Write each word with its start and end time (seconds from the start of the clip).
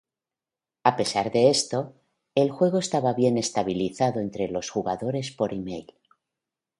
A 0.89 0.95
pesar 0.95 1.31
de 1.31 1.51
esto, 1.51 1.93
el 2.33 2.49
juego 2.49 2.79
estaba 2.79 3.13
bien 3.13 3.37
estabilizado 3.37 4.19
entre 4.19 4.47
los 4.47 4.67
jugadores 4.71 5.29
por 5.29 5.53
email. 5.53 5.93